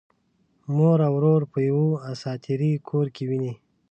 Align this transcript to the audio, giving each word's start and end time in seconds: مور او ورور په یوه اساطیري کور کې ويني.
مور 0.75 0.99
او 1.07 1.13
ورور 1.17 1.41
په 1.51 1.59
یوه 1.69 1.89
اساطیري 2.11 2.73
کور 2.87 3.07
کې 3.15 3.23
ويني. 3.29 3.53